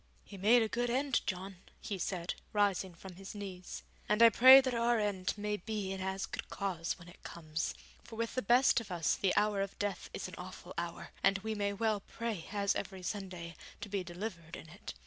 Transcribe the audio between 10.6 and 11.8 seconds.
hour, and we may